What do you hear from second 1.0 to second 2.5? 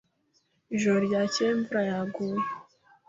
ryakeye imvura yaguye.